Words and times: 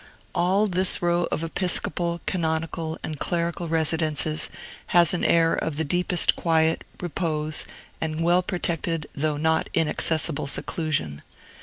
All 0.33 0.65
this 0.65 0.99
row 0.99 1.27
of 1.31 1.43
episcopal, 1.43 2.21
canonical, 2.25 2.97
and 3.03 3.19
clerical 3.19 3.67
residences 3.67 4.49
has 4.87 5.13
an 5.13 5.23
air 5.23 5.53
of 5.53 5.77
the 5.77 5.83
deepest 5.83 6.35
quiet, 6.35 6.83
repose, 6.99 7.65
and 8.01 8.21
well 8.21 8.41
protected 8.41 9.05
though 9.13 9.37
not 9.37 9.69
inaccessible 9.75 10.47
seclusion. 10.47 11.21